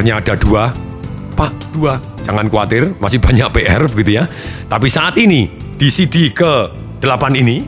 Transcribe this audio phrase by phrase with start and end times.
[0.00, 0.72] PR-nya ada dua,
[1.36, 2.00] Pak, dua.
[2.24, 4.24] Jangan khawatir, masih banyak PR begitu ya.
[4.64, 7.60] Tapi saat ini, di CD ke-8 ini,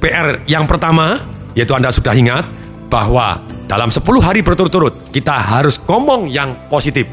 [0.00, 1.20] PR yang pertama,
[1.52, 2.48] yaitu Anda sudah ingat,
[2.88, 3.36] bahwa
[3.68, 7.04] dalam 10 hari berturut-turut, kita harus ngomong yang positif.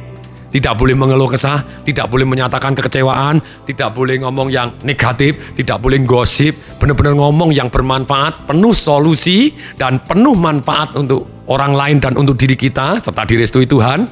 [0.52, 6.04] Tidak boleh mengeluh kesah, tidak boleh menyatakan kekecewaan, tidak boleh ngomong yang negatif, tidak boleh
[6.04, 12.36] gosip, benar-benar ngomong yang bermanfaat, penuh solusi, dan penuh manfaat untuk orang lain dan untuk
[12.36, 14.04] diri kita, serta direstui Tuhan.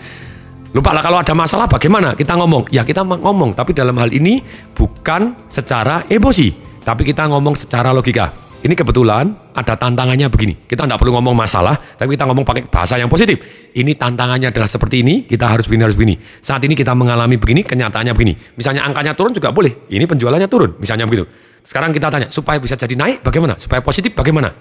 [0.71, 2.71] Lupa lah kalau ada masalah bagaimana kita ngomong.
[2.71, 4.39] Ya kita ngomong, tapi dalam hal ini
[4.71, 6.55] bukan secara emosi,
[6.87, 8.48] tapi kita ngomong secara logika.
[8.59, 10.67] Ini kebetulan ada tantangannya begini.
[10.67, 13.39] Kita tidak perlu ngomong masalah, tapi kita ngomong pakai bahasa yang positif.
[13.71, 16.19] Ini tantangannya adalah seperti ini, kita harus begini, harus begini.
[16.43, 18.35] Saat ini kita mengalami begini, kenyataannya begini.
[18.59, 19.87] Misalnya angkanya turun juga boleh.
[19.87, 21.23] Ini penjualannya turun, misalnya begitu.
[21.63, 23.55] Sekarang kita tanya, supaya bisa jadi naik bagaimana?
[23.55, 24.51] Supaya positif bagaimana?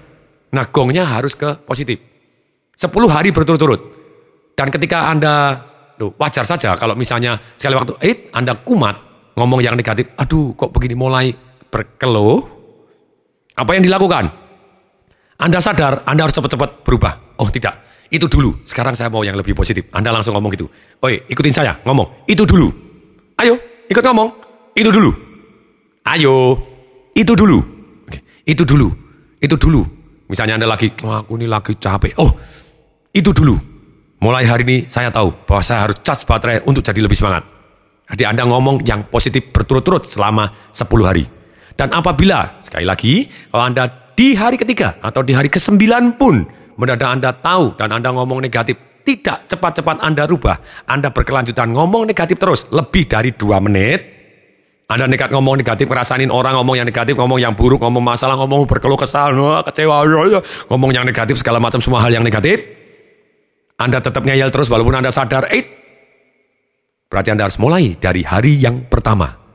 [0.54, 1.98] Nah, gongnya harus ke positif.
[2.78, 3.80] 10 hari berturut-turut.
[4.54, 5.58] Dan ketika Anda,
[5.98, 8.94] tuh, wajar saja kalau misalnya sekali waktu, eh, Anda kumat,
[9.34, 11.34] ngomong yang negatif, aduh kok begini mulai
[11.70, 12.57] berkeluh,
[13.58, 14.30] apa yang dilakukan?
[15.38, 17.38] Anda sadar, Anda harus cepat-cepat berubah.
[17.38, 18.62] Oh tidak, itu dulu.
[18.62, 19.90] Sekarang saya mau yang lebih positif.
[19.90, 20.66] Anda langsung ngomong gitu.
[21.02, 22.26] Oi, ikutin saya, ngomong.
[22.30, 22.70] Itu dulu.
[23.38, 23.58] Ayo,
[23.90, 24.28] ikut ngomong.
[24.74, 25.10] Itu dulu.
[26.06, 26.58] Ayo,
[27.14, 27.58] itu dulu.
[28.06, 28.88] Oke, itu dulu.
[29.38, 29.82] Itu dulu.
[30.30, 32.18] Misalnya Anda lagi, oh, aku ini lagi capek.
[32.18, 32.34] Oh,
[33.14, 33.54] itu dulu.
[34.18, 37.46] Mulai hari ini saya tahu bahwa saya harus charge baterai untuk jadi lebih semangat.
[38.10, 41.37] Jadi Anda ngomong yang positif berturut-turut selama 10 hari.
[41.78, 43.86] Dan apabila, sekali lagi, kalau Anda
[44.18, 46.42] di hari ketiga atau di hari kesembilan pun
[46.74, 48.74] mendadak Anda tahu dan Anda ngomong negatif,
[49.06, 50.58] tidak cepat-cepat Anda rubah.
[50.90, 54.18] Anda berkelanjutan ngomong negatif terus, lebih dari dua menit.
[54.90, 58.66] Anda nekat ngomong negatif, ngerasain orang ngomong yang negatif, ngomong yang buruk, ngomong masalah, ngomong
[58.66, 59.30] berkeluh kesal,
[59.62, 60.02] kecewa,
[60.66, 62.58] ngomong yang negatif, segala macam semua hal yang negatif.
[63.78, 65.62] Anda tetap ngeyel terus walaupun Anda sadar, eh,
[67.06, 69.47] berarti Anda harus mulai dari hari yang pertama.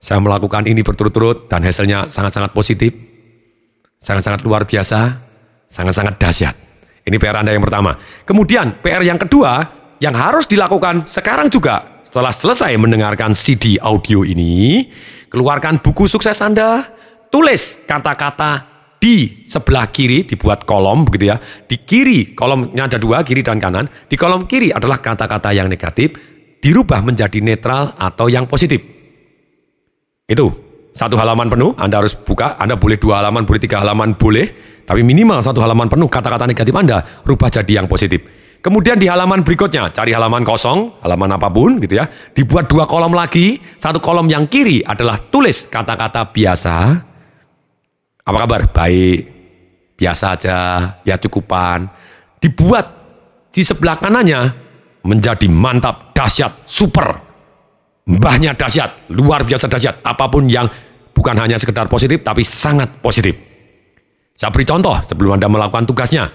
[0.00, 2.88] Saya melakukan ini berturut-turut dan hasilnya sangat-sangat positif,
[4.00, 5.20] sangat-sangat luar biasa,
[5.68, 6.56] sangat-sangat dahsyat.
[7.04, 8.00] Ini PR Anda yang pertama.
[8.24, 9.60] Kemudian PR yang kedua
[10.00, 14.88] yang harus dilakukan sekarang juga setelah selesai mendengarkan CD audio ini,
[15.28, 16.88] keluarkan buku sukses Anda,
[17.28, 21.36] tulis kata-kata di sebelah kiri dibuat kolom begitu ya.
[21.40, 23.84] Di kiri kolomnya ada dua, kiri dan kanan.
[24.08, 26.16] Di kolom kiri adalah kata-kata yang negatif,
[26.64, 28.99] dirubah menjadi netral atau yang positif.
[30.30, 30.54] Itu
[30.94, 34.46] satu halaman penuh, Anda harus buka, Anda boleh dua halaman, boleh tiga halaman, boleh.
[34.86, 38.22] Tapi minimal satu halaman penuh kata-kata negatif Anda, rubah jadi yang positif.
[38.60, 42.04] Kemudian di halaman berikutnya, cari halaman kosong, halaman apa pun gitu ya.
[42.36, 46.74] Dibuat dua kolom lagi, satu kolom yang kiri adalah tulis kata-kata biasa.
[48.20, 48.68] Apa kabar?
[48.68, 49.20] Baik,
[49.96, 50.58] biasa aja,
[51.00, 51.88] ya cukupan.
[52.36, 52.86] Dibuat
[53.48, 54.40] di sebelah kanannya
[55.08, 57.29] menjadi mantap, dahsyat, super,
[58.10, 60.02] Mbahnya dahsyat, luar biasa dahsyat.
[60.02, 60.66] Apa pun yang
[61.14, 63.38] bukan hanya sekedar positif, tapi sangat positif.
[64.34, 66.26] Saya beri contoh sebelum Anda melakukan tugasnya.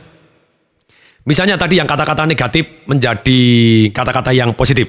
[1.25, 3.41] Misalnya tadi yang kata-kata negatif menjadi
[3.89, 4.87] kata-kata yang positif.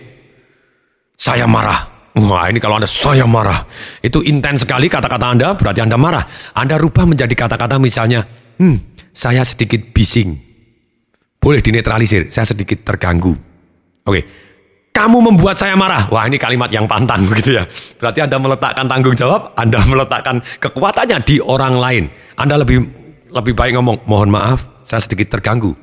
[1.17, 1.97] Saya marah.
[2.17, 3.67] Wah ini kalau Anda saya marah.
[4.05, 6.25] Itu intens sekali kata-kata Anda, berarti Anda marah.
[6.53, 8.23] Anda rubah menjadi kata-kata misalnya,
[8.61, 10.37] hmm, saya sedikit bising.
[11.41, 13.33] Boleh dinetralisir, saya sedikit terganggu.
[14.07, 14.21] Oke,
[14.97, 16.09] kamu membuat saya marah.
[16.09, 17.69] Wah ini kalimat yang pantang begitu ya.
[18.01, 22.05] Berarti Anda meletakkan tanggung jawab, Anda meletakkan kekuatannya di orang lain.
[22.41, 22.81] Anda lebih
[23.29, 25.77] lebih baik ngomong, mohon maaf, saya sedikit terganggu.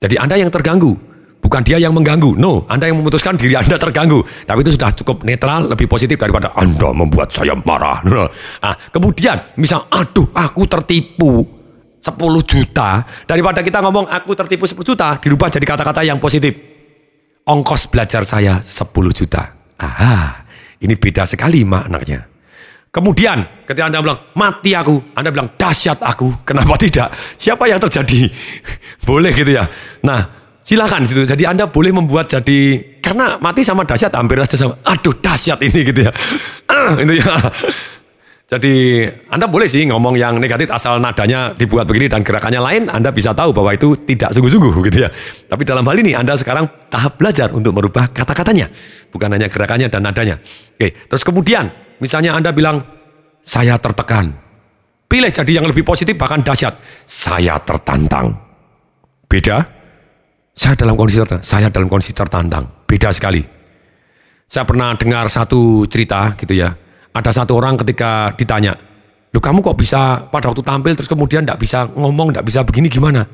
[0.00, 0.96] Jadi Anda yang terganggu,
[1.44, 2.38] bukan dia yang mengganggu.
[2.40, 4.24] No, Anda yang memutuskan diri Anda terganggu.
[4.48, 8.00] Tapi itu sudah cukup netral, lebih positif daripada Anda membuat saya marah.
[8.64, 11.44] Nah, kemudian, misal, aduh, aku tertipu
[11.98, 12.14] 10
[12.46, 13.02] juta.
[13.26, 16.77] Daripada kita ngomong aku tertipu 10 juta, dirubah jadi kata-kata yang positif
[17.48, 19.56] ongkos belajar saya 10 juta.
[19.80, 20.44] Aha,
[20.84, 22.28] ini beda sekali maknanya.
[22.88, 26.44] Kemudian ketika Anda bilang, mati aku, Anda bilang, dahsyat aku.
[26.44, 27.12] Kenapa tidak?
[27.36, 28.28] Siapa yang terjadi?
[29.08, 29.64] boleh gitu ya.
[30.04, 30.20] Nah,
[30.64, 31.24] silakan gitu.
[31.28, 35.80] Jadi Anda boleh membuat jadi, karena mati sama dahsyat hampir saja sama, aduh dahsyat ini
[35.84, 36.12] gitu ya.
[37.04, 37.32] Itu ya.
[38.48, 43.12] Jadi Anda boleh sih ngomong yang negatif asal nadanya dibuat begini dan gerakannya lain, Anda
[43.12, 45.12] bisa tahu bahwa itu tidak sungguh-sungguh gitu ya.
[45.52, 48.72] Tapi dalam hal ini Anda sekarang tahap belajar untuk merubah kata-katanya,
[49.12, 50.40] bukan hanya gerakannya dan nadanya.
[50.40, 51.68] Oke, terus kemudian
[52.00, 52.80] misalnya Anda bilang
[53.44, 54.32] saya tertekan.
[55.12, 57.04] Pilih jadi yang lebih positif bahkan dahsyat.
[57.04, 58.32] Saya tertantang.
[59.28, 59.60] Beda?
[60.56, 61.44] Saya dalam kondisi tertantang.
[61.44, 62.64] Saya dalam kondisi tertantang.
[62.88, 63.44] Beda sekali.
[64.48, 68.76] Saya pernah dengar satu cerita gitu ya ada satu orang ketika ditanya,
[69.28, 72.88] Loh kamu kok bisa pada waktu tampil terus kemudian tidak bisa ngomong, tidak bisa begini
[72.88, 73.28] gimana?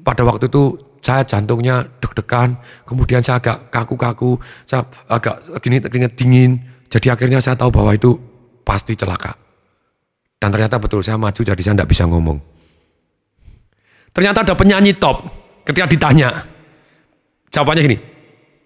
[0.00, 0.72] Pada waktu itu
[1.04, 2.56] saya jantungnya deg-degan,
[2.88, 6.56] kemudian saya agak kaku-kaku, saya agak gini keringet dingin.
[6.88, 8.16] Jadi akhirnya saya tahu bahwa itu
[8.64, 9.36] pasti celaka.
[10.40, 12.38] Dan ternyata betul saya maju jadi saya tidak bisa ngomong.
[14.16, 15.28] Ternyata ada penyanyi top
[15.68, 16.28] ketika ditanya.
[17.52, 17.98] Jawabannya gini,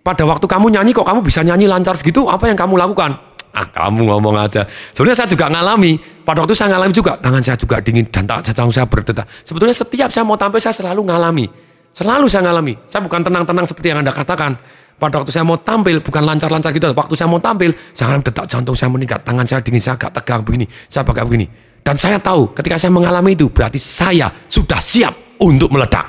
[0.06, 3.18] pada waktu kamu nyanyi kok kamu bisa nyanyi lancar segitu, apa yang kamu lakukan?
[3.52, 4.64] Ah kamu ngomong aja.
[4.96, 6.00] Sebenarnya saya juga ngalami.
[6.24, 9.28] Pada waktu saya ngalami juga, tangan saya juga dingin dan tak saya saya berdetak.
[9.44, 11.46] Sebetulnya setiap saya mau tampil saya selalu ngalami.
[11.92, 12.72] Selalu saya ngalami.
[12.88, 14.56] Saya bukan tenang-tenang seperti yang Anda katakan.
[14.96, 16.86] Pada waktu saya mau tampil, bukan lancar-lancar gitu.
[16.94, 20.46] Waktu saya mau tampil, saya detak jantung saya meningkat, tangan saya dingin, saya agak tegang
[20.46, 21.46] begini, saya pakai begini.
[21.82, 25.10] Dan saya tahu ketika saya mengalami itu, berarti saya sudah siap
[25.42, 26.06] untuk meledak.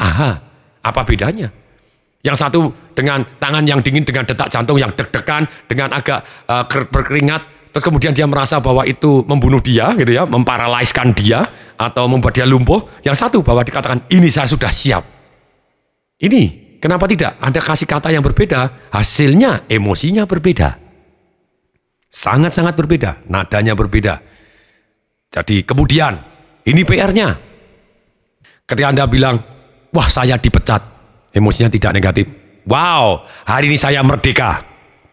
[0.00, 0.30] Aha,
[0.80, 1.52] apa bedanya?
[2.26, 7.70] Yang satu dengan tangan yang dingin, dengan detak jantung yang deg-degan, dengan agak uh, berkeringat,
[7.70, 11.46] terus kemudian dia merasa bahwa itu membunuh dia, gitu ya, memparalaiskan dia,
[11.78, 12.82] atau membuat dia lumpuh.
[13.06, 15.06] Yang satu bahwa dikatakan, ini saya sudah siap.
[16.18, 16.42] Ini,
[16.82, 17.38] kenapa tidak?
[17.38, 20.82] Anda kasih kata yang berbeda, hasilnya, emosinya berbeda.
[22.10, 24.18] Sangat-sangat berbeda, nadanya berbeda.
[25.30, 26.16] Jadi kemudian,
[26.66, 27.38] ini PR-nya.
[28.66, 29.36] Ketika Anda bilang,
[29.94, 30.95] wah saya dipecat,
[31.32, 32.26] emosinya tidak negatif.
[32.66, 34.62] Wow, hari ini saya merdeka.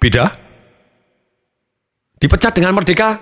[0.01, 0.25] Beda?
[2.17, 3.19] Dipecat dengan merdeka,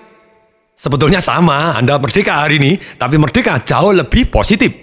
[0.77, 1.77] sebetulnya sama.
[1.77, 4.73] Anda merdeka hari ini, tapi merdeka jauh lebih positif.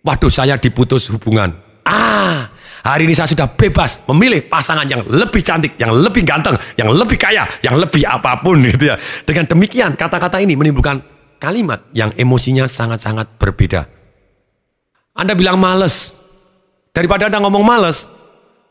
[0.00, 1.52] Waduh, saya diputus hubungan.
[1.84, 2.48] Ah,
[2.84, 7.20] hari ini saya sudah bebas memilih pasangan yang lebih cantik, yang lebih ganteng, yang lebih
[7.20, 8.96] kaya, yang lebih apa pun gitu ya.
[9.28, 11.00] Dengan demikian, kata-kata ini menimbulkan
[11.40, 13.88] kalimat yang emosinya sangat-sangat berbeda.
[15.16, 16.19] Anda bilang males.
[17.00, 18.12] Daripada Anda ngomong males,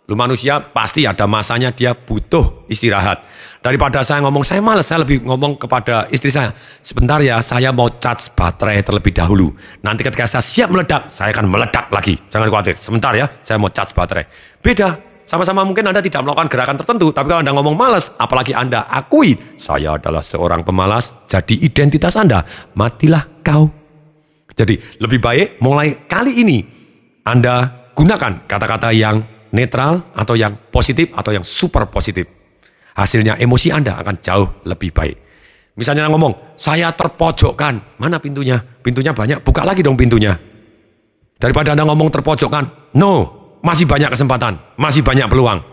[0.06, 3.26] lu manusia pasti ada masanya dia butuh istirahat.
[3.58, 6.54] Daripada saya ngomong saya males, saya lebih ngomong kepada istri saya.
[6.86, 9.50] Sebentar ya, saya mau charge baterai terlebih dahulu.
[9.82, 12.22] Nanti ketika saya siap meledak, saya akan meledak lagi.
[12.30, 14.30] Jangan khawatir, sebentar ya, saya mau charge baterai.
[14.62, 14.94] Beda,
[15.26, 19.42] sama-sama mungkin Anda tidak melakukan gerakan tertentu, tapi kalau Anda ngomong malas, apalagi Anda akui,
[19.58, 22.46] saya adalah seorang pemalas, jadi identitas Anda,
[22.78, 23.74] matilah kau.
[24.54, 26.62] Jadi lebih baik mulai kali ini
[27.26, 29.20] Anda gunakan kata-kata yang
[29.52, 32.24] netral atau yang positif atau yang super positif.
[32.96, 35.18] Hasilnya emosi Anda akan jauh lebih baik.
[35.76, 38.00] Misalnya ngomong, saya terpojokkan.
[38.00, 38.60] Mana pintunya?
[38.60, 40.36] Pintunya banyak, buka lagi dong pintunya.
[41.40, 43.12] Daripada Anda ngomong terpojokkan, no,
[43.64, 45.64] masih banyak kesempatan, masih banyak peluang,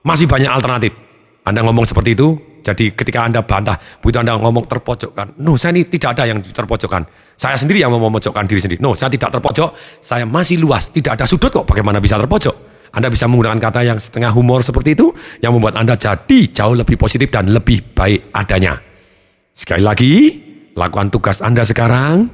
[0.00, 0.96] masih banyak alternatif.
[1.44, 5.84] Anda ngomong seperti itu, jadi ketika Anda bantah, begitu Anda ngomong terpojokkan, no, saya ini
[5.88, 7.04] tidak ada yang terpojokkan.
[7.40, 8.84] Saya sendiri yang memojokkan diri sendiri.
[8.84, 9.72] No, saya tidak terpojok,
[10.04, 12.52] saya masih luas, tidak ada sudut kok, bagaimana bisa terpojok?
[12.92, 15.08] Anda bisa menggunakan kata yang setengah humor seperti itu,
[15.40, 18.76] yang membuat Anda jadi jauh lebih positif dan lebih baik adanya.
[19.56, 20.12] Sekali lagi,
[20.76, 22.28] lakukan tugas Anda sekarang,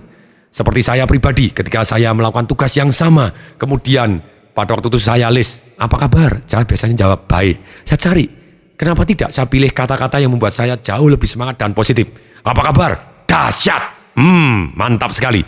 [0.51, 3.31] seperti saya pribadi ketika saya melakukan tugas yang sama,
[3.63, 4.19] kemudian
[4.59, 6.43] pada waktu itu saya list, apa kabar?
[6.51, 7.87] Saya biasanya jawab baik.
[7.87, 8.27] Saya cari,
[8.75, 12.11] kenapa tidak saya pilih kata-kata yang membuat saya jauh lebih semangat dan positif.
[12.43, 13.23] Apa kabar?
[13.23, 13.96] Dahsyat.
[14.17, 15.45] Hmm, mantap sekali.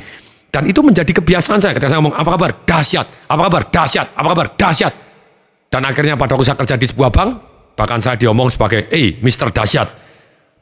[0.49, 2.51] Dan itu menjadi kebiasaan saya ketika saya ngomong, apa kabar?
[2.65, 3.07] Dahsyat.
[3.29, 3.63] Apa kabar?
[3.69, 4.07] Dahsyat.
[4.17, 4.47] Apa kabar?
[4.57, 4.93] Dahsyat.
[5.69, 7.31] Dan akhirnya pada waktu saya kerja di sebuah bank,
[7.77, 9.53] bahkan saya diomong sebagai, eh, Mr.
[9.53, 9.89] Dahsyat.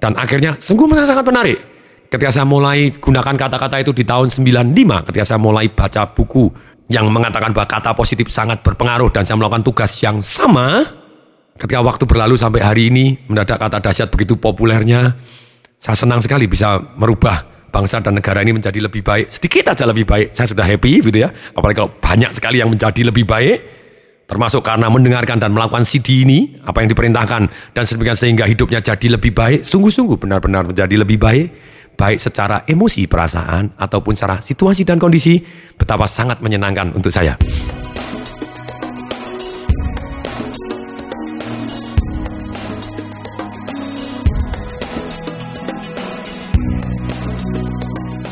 [0.03, 1.59] Dan akhirnya, sungguh sangat menarik.
[2.07, 6.51] Ketika saya mulai gunakan kata-kata itu di tahun 95, ketika saya mulai baca buku
[6.87, 10.87] yang mengatakan bahwa kata positif sangat berpengaruh dan saya melakukan tugas yang sama,
[11.59, 15.19] ketika waktu berlalu sampai hari ini, mendadak kata dahsyat begitu populernya,
[15.83, 19.29] saya senang sekali bisa merubah bangsa dan negara ini menjadi lebih baik.
[19.29, 20.33] Sedikit aja lebih baik.
[20.33, 21.29] Saya sudah happy gitu ya.
[21.53, 23.85] Apalagi kalau banyak sekali yang menjadi lebih baik.
[24.27, 29.15] Termasuk karena mendengarkan dan melakukan CD ini, apa yang diperintahkan, dan sedemikian sehingga hidupnya jadi
[29.15, 31.47] lebih baik, sungguh-sungguh benar-benar menjadi lebih baik,
[31.95, 35.39] baik secara emosi, perasaan, ataupun secara situasi dan kondisi,
[35.79, 37.39] betapa sangat menyenangkan untuk saya.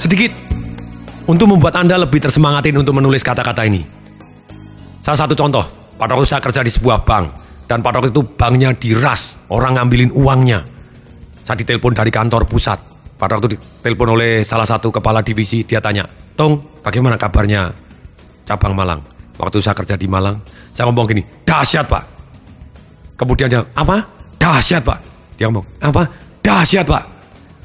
[0.04, 0.36] Sedikit
[1.24, 3.80] untuk membuat Anda lebih tersemangatin untuk menulis kata-kata ini.
[5.00, 5.64] Salah satu contoh,
[5.96, 7.24] pada waktu saya kerja di sebuah bank,
[7.64, 10.60] dan pada waktu itu banknya diras, orang ngambilin uangnya.
[11.40, 12.76] Saya ditelepon dari kantor pusat.
[13.16, 16.04] Pada waktu ditelepon oleh salah satu kepala divisi, dia tanya,
[16.36, 17.72] Tong, bagaimana kabarnya
[18.44, 19.00] cabang Malang?
[19.40, 20.36] Waktu saya kerja di Malang,
[20.76, 22.04] saya ngomong gini, dahsyat pak.
[23.16, 24.04] Kemudian dia, apa?
[24.36, 25.00] Dahsyat pak.
[25.40, 26.12] Dia ngomong, apa?
[26.44, 27.02] Dahsyat pak.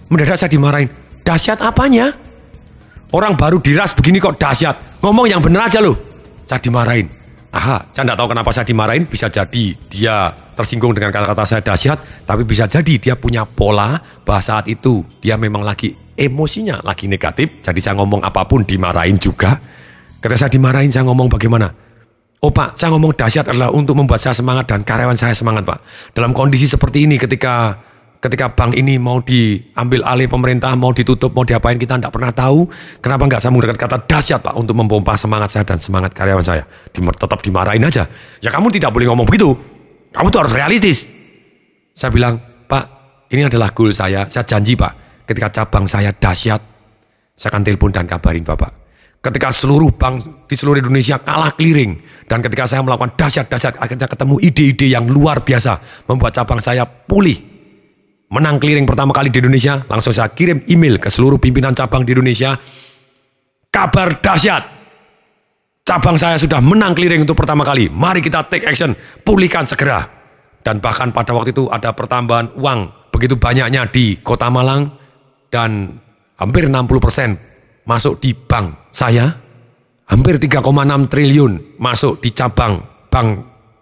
[0.08, 0.88] Mendadak saya dimarahin,
[1.28, 2.29] dahsyat apanya?
[3.10, 5.02] Orang baru diras begini kok dahsyat.
[5.02, 5.98] Ngomong yang bener aja loh.
[6.46, 7.10] Saya dimarahin.
[7.50, 9.10] Aha, saya tidak tahu kenapa saya dimarahin.
[9.10, 12.30] Bisa jadi dia tersinggung dengan kata-kata saya dahsyat.
[12.30, 17.66] Tapi bisa jadi dia punya pola bahwa saat itu dia memang lagi emosinya lagi negatif.
[17.66, 19.58] Jadi saya ngomong apa pun dimarahin juga.
[20.22, 21.66] Ketika saya dimarahin saya ngomong bagaimana?
[22.40, 25.80] Oh Pak, saya ngomong dahsyat adalah untuk membuat saya semangat dan karyawan saya semangat Pak.
[26.14, 27.74] Dalam kondisi seperti ini ketika
[28.20, 32.68] ketika bank ini mau diambil alih pemerintah, mau ditutup, mau diapain kita tidak pernah tahu.
[33.00, 36.64] Kenapa nggak saya menggunakan kata dahsyat Pak untuk memompa semangat saya dan semangat karyawan saya.
[36.92, 38.04] Dim tetap dimarahin aja.
[38.44, 39.56] Ya kamu tidak boleh ngomong begitu.
[40.12, 41.08] Kamu tuh harus realistis.
[41.96, 42.86] Saya bilang, Pak,
[43.32, 44.28] ini adalah goal saya.
[44.28, 46.62] Saya janji Pak, ketika cabang saya dahsyat,
[47.36, 48.72] saya akan telepon dan kabarin Bapak.
[49.20, 52.24] Ketika seluruh bank di seluruh Indonesia kalah clearing.
[52.24, 56.06] Dan ketika saya melakukan dahsyat-dahsyat, akhirnya ketemu ide-ide yang luar biasa.
[56.08, 57.49] Membuat cabang saya pulih.
[58.30, 62.14] Menang clearing pertama kali di Indonesia, langsung saya kirim email ke seluruh pimpinan cabang di
[62.14, 62.54] Indonesia.
[63.74, 64.64] Kabar dahsyat.
[65.82, 67.90] Cabang saya sudah menang clearing untuk pertama kali.
[67.90, 68.94] Mari kita take action,
[69.26, 70.06] pulihkan segera.
[70.62, 74.94] Dan bahkan pada waktu itu ada pertambahan uang begitu banyaknya di kota Malang.
[75.50, 75.98] Dan
[76.38, 77.34] hampir 60 persen
[77.90, 79.34] masuk di bank saya,
[80.06, 80.62] hampir 3,6
[81.10, 82.78] triliun masuk di cabang
[83.10, 83.30] bank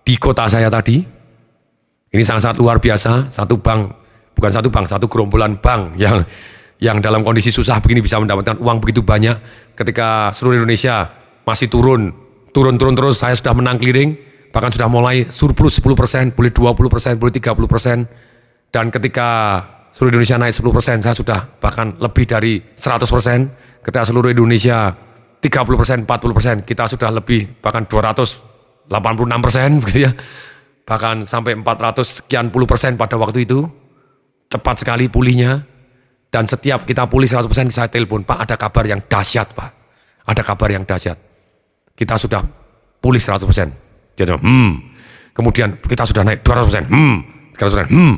[0.07, 1.03] di kota saya tadi.
[2.07, 4.06] Ini sangat-sangat luar biasa, satu bank,
[4.37, 6.21] bukan satu bank, satu gerombolan bank yang
[6.77, 9.41] yang dalam kondisi susah begini bisa mendapatkan uang begitu banyak
[9.73, 11.09] ketika seluruh Indonesia
[11.41, 12.13] masih turun,
[12.53, 14.13] turun-turun terus, saya sudah menang clearing,
[14.53, 19.29] bahkan sudah mulai surplus 10%, boleh 20%, boleh 30%, dan ketika
[19.95, 24.93] seluruh Indonesia naik 10%, saya sudah bahkan lebih dari 100%, ketika seluruh Indonesia
[25.41, 30.11] 30 persen, 40 persen, kita sudah lebih bahkan 286 persen begitu ya.
[30.87, 33.67] Bahkan sampai 400 sekian puluh persen pada waktu itu.
[34.47, 35.63] Cepat sekali pulihnya.
[36.27, 39.69] Dan setiap kita pulih 100 persen, saya telepon, Pak ada kabar yang dahsyat Pak.
[40.27, 41.15] Ada kabar yang dahsyat.
[41.95, 42.43] Kita sudah
[42.99, 43.71] pulih 100 persen.
[44.11, 44.71] Dia hmm.
[45.31, 46.83] Kemudian kita sudah naik 200 persen.
[46.91, 47.15] Hmm.
[47.55, 47.87] 300 persen.
[47.87, 48.13] Hmm.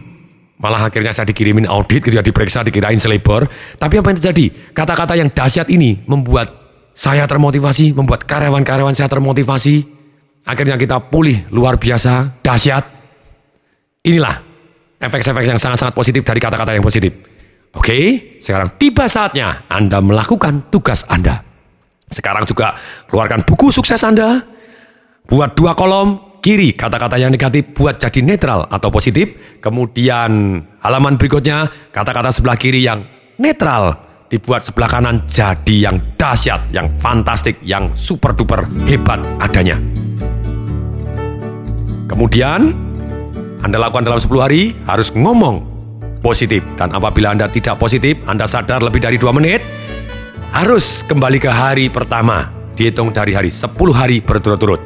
[0.60, 3.48] Malah akhirnya saya dikirimin audit, gitu ya, diperiksa, dikirain selebor.
[3.80, 4.76] Tapi apa yang terjadi?
[4.76, 6.52] Kata-kata yang dahsyat ini membuat
[6.92, 9.88] saya termotivasi, membuat karyawan-karyawan saya termotivasi.
[10.44, 12.84] Akhirnya kita pulih luar biasa, dahsyat.
[14.04, 14.49] Inilah
[15.00, 17.16] efek-efek yang sangat-sangat positif dari kata-kata yang positif.
[17.74, 21.42] Oke, sekarang tiba saatnya Anda melakukan tugas Anda.
[22.10, 22.76] Sekarang juga
[23.08, 24.42] keluarkan buku sukses Anda.
[25.30, 29.60] Buat dua kolom, kiri kata-kata yang negatif buat jadi netral atau positif.
[29.62, 33.06] Kemudian halaman berikutnya kata-kata sebelah kiri yang
[33.38, 39.78] netral dibuat sebelah kanan jadi yang dahsyat, yang fantastik, yang super duper hebat adanya.
[42.10, 42.89] Kemudian
[43.60, 45.68] Anda lakukan dalam 10 hari harus ngomong
[46.24, 49.60] positif dan apabila Anda tidak positif, Anda sadar lebih dari 2 menit,
[50.56, 52.48] harus kembali ke hari pertama,
[52.80, 54.80] dihitung dari hari 10 hari berturut-turut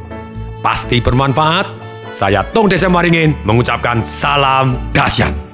[0.66, 1.86] pasti bermanfaat.
[2.14, 5.53] Saya Tong Desa Maringin mengucapkan salam dahsyat.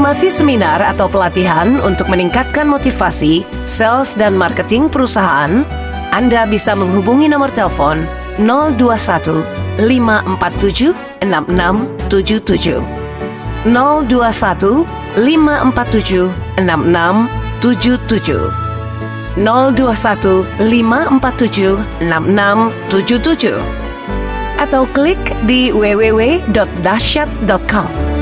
[0.00, 5.60] Informasi seminar atau pelatihan untuk meningkatkan motivasi, sales dan marketing perusahaan,
[6.08, 8.08] Anda bisa menghubungi nomor telepon
[8.40, 9.44] 021
[9.76, 12.80] 547 6677.
[13.68, 14.88] 021
[15.20, 16.32] 547
[16.64, 18.48] 6677.
[19.36, 21.76] 021 547
[22.08, 28.19] 6677 atau klik di www.dahsyat.com.